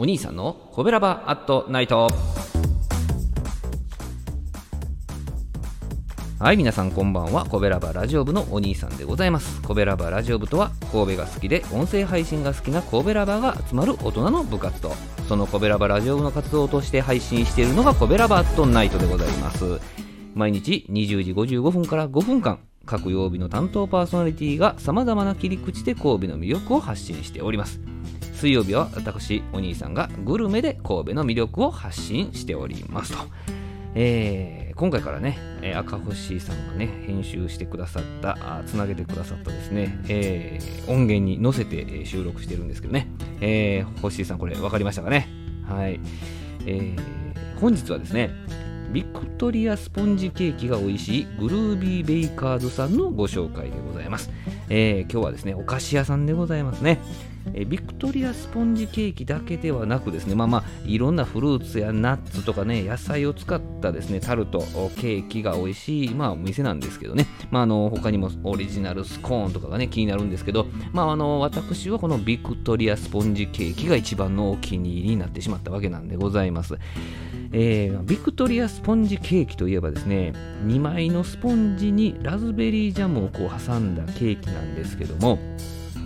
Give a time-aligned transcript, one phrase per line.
[0.00, 2.08] お兄さんのコベラバアットナイト。
[6.38, 7.44] はい皆さんこんばんは。
[7.44, 9.60] コベラバラジオ部のお兄さんでございます。
[9.60, 14.94] コベラバラジオ部とは神戸が好きで音声配信が好きな神戸ラバが集まる大人の部活動
[15.28, 19.82] そのコベラバラジオ部の活動として配信しているのがコベラバットナイトでございます。
[20.34, 27.82] 毎日20時55分から5分間各曜日の担当パーソナリティがさまざまな切り口で神戸の魅力を発信しております。
[28.40, 33.18] 水曜日は私お兄さんがグルメで神戸の魅力を発信しておりますと、
[33.94, 35.36] えー、今回からね
[35.76, 43.08] 赤星さんがね編集してくださったつなげてくださったですね、えー、音源に載せて収録してるんですけどね、
[43.42, 45.28] えー、星さんこれ分かりましたかね？
[45.68, 46.00] はい、
[46.64, 48.30] えー、本日はですね
[48.90, 54.30] ビクトリアスポンジケーキが美味しいグルービーベイカーズさんのご紹介でございます、
[54.70, 56.98] えー、今日はですねお菓子屋さんでございますね。
[57.54, 64.60] えビクトリアスポンジケーキだけではなくですねまあまあいろんなフルーツやナッツとかね野菜を使ったですねタルト
[64.96, 67.26] ケーキが美味しいまあお店なんですけどね。
[67.50, 76.78] まああの他にもオリジナルスコーンとかがね気になるんですけどまああの私はこのビクトリアスポンジケーキが一番のお気に入りになってしまったわけなんでございます。
[77.52, 80.32] えー、ビクトリアスポンジケーキといえばですね
[80.66, 85.38] 2枚のスポンジにラズベリージャムをこう挟んだケーキなんですけども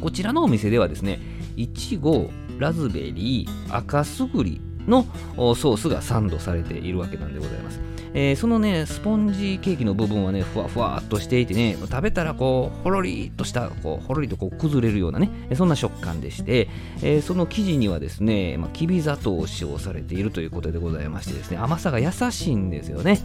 [0.00, 5.04] こちらのお店ではですねいちごラズベリー赤すぐりの
[5.36, 7.80] ソースがサンドされているわけなんでございます
[8.16, 16.68] えー、そのね、スポンジケーキの部分はね、ふわふわっとしていてね、食べたらこう、ほろりっとした、こう、ほろりとこう崩れるようなね、そんな食感でして、
[17.02, 23.18] えー、その生地にはですね、まあ、きび砂糖を使用されているということでございましてですね、甘さが優しいんですよね。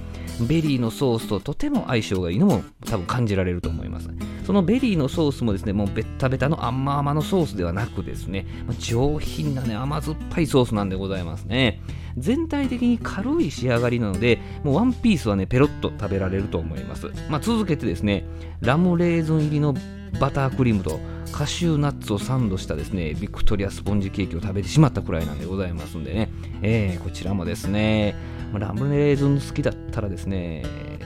[0.47, 4.09] ベリーのソースととても相性がいいのも多分感じられると思います。
[4.50, 8.47] そのベリーのソースもですね、もうベッタベタの甘々のソースではなくですね、
[8.79, 11.84] 上品なね、甘酸っぱいソースなんでございますね。
[12.18, 17.12] 全体的に軽い仕上がりなので、もうワンピースはね、ペロッと食べられると思います。
[17.29, 18.25] まあ、続けてですね、
[18.59, 19.75] ラムレーズン入りの
[20.19, 21.00] バタークリームと
[21.31, 26.31] カシューナッツをサンドしたですね、ビクトリアスポンジケーキを食べてしまったくらいなんでございますんでね、
[26.63, 28.16] えー、こちらもですね、
[28.58, 30.64] ラムレーズン好きだったらですね、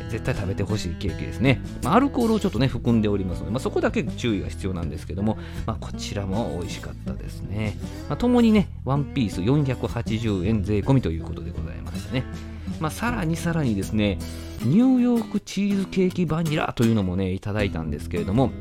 [0.10, 1.62] 絶対食べてほしいケーキですね。
[1.84, 7.78] ま、アルコールをちょっとね、含んでおりますので、まあ、そこだけ注意が必要なんですけども、まあ、こちらも美味しかったですね。
[8.08, 12.24] まあ、ともにね、ワンピース480円税込みということでございましたね。
[12.80, 14.20] まあ、さらにさらにですね、
[14.64, 18.52] ニューヨークチーズケーキバニラというのもね、いただいたんですけれども、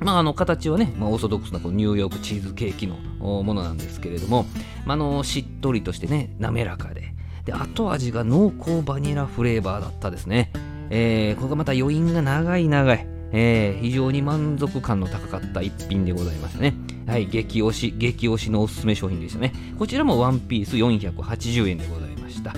[0.00, 2.96] まあ、あの形はね、まあ、オーソドックスなこのニューヨークチーズケーキの
[3.42, 4.44] ものなんですけれども、
[4.84, 7.14] まあ、あのしっとりとしてね、滑らかで、
[7.48, 10.52] で後味が濃厚バニラフレーバーだったですね。
[10.90, 16.74] えー、これがまた余韻が長い長い、えー、非常に満足感の高かった一品でございましたね。
[17.06, 19.54] はい、激推し、激推しのおすすめ商品でしたね。
[19.78, 22.52] こちらもワンピース480円でございました。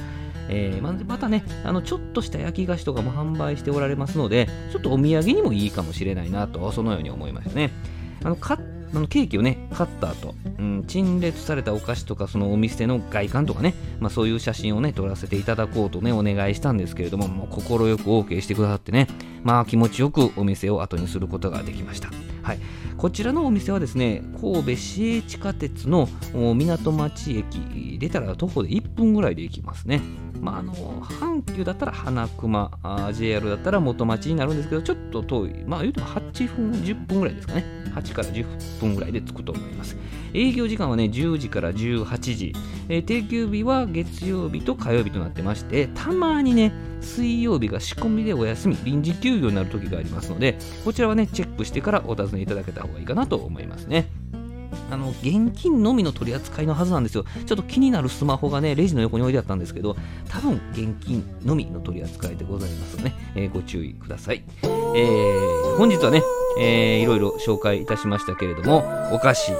[0.48, 7.70] えー、またね、あのちょっとした焼き菓子とかも販売しておられますので、ちょっとお土産にもいいかもしれないなと、そのように思いましたね。
[8.24, 8.60] あの買っ
[8.92, 19.06] あのケーキをね、買った後、うん、陳列されたお菓子とか、そのお店の外観とかね、まあ、そういう写真をね、撮らせていただこうとね、お願いしたんですけれども、もう快く OK してくださってね、
[19.44, 22.10] まあ気持ちよくお店を後にすることができました。
[22.42, 22.58] はい。
[22.96, 30.02] こちらのお店はですね、神戸市営地下鉄の港町駅、出たら徒歩で1分ぐらいで行きますね。
[30.40, 32.70] まあ、あの、阪急だったら花熊、
[33.12, 35.64] JR だったら元町になるんですけど、ちょっと遠い。
[35.66, 37.64] まあ、言うても8分、10分ぐらいですかね。
[37.94, 39.96] 8から10分ぐらいで着くと思います。
[40.32, 42.52] 営業時間はね、10時から18時。
[42.88, 54.08] えー、定休日は月曜日と火曜日となってまして、たまにね、水曜日が仕込みでお休み、臨時休業になる時がありますので、こちらはね、チェックしてからお尋ねいただけた方がいいかなと思いますね。
[54.90, 57.24] あの現金のみの取り扱いのはずなんですよ。
[57.46, 59.96] ちょっと気になるスマホがね、レジの横に置いてあったんですけど、
[60.28, 64.44] 多分現金のみの取り扱いでございますので、ね、えー、ご注意ください。
[64.62, 66.22] えー、本日はね、
[66.58, 68.78] えー、いろいろ紹介いたしましたけれども、
[69.12, 69.52] お菓子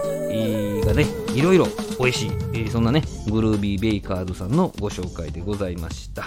[0.85, 1.67] がね、いろいろ
[1.99, 6.27] 美味しい、えー、そんなね、グルービーベイカーズさんのご紹介でございました。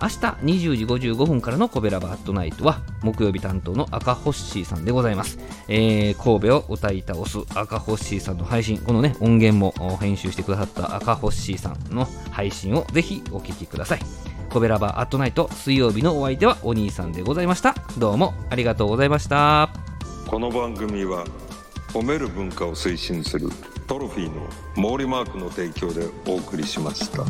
[0.00, 14.00] 明日20時55分からのコベラバットナイトは木曜日担当の赤ホッシーさんでございます、えー、神戸を歌い倒す赤ホッシーさんの配信このね音源も編集してくださった赤ホッシーさんの配信をぜひお聴きください。
[14.50, 17.74] コベラバアットナイト水曜日のお相手はお兄さんでございました。
[17.98, 19.68] どうもありがとうございました。
[20.26, 21.26] この番組は
[21.92, 23.48] 褒める文化を推進する
[23.86, 27.24] トロフィーの毛利マークの提供でお送りしました。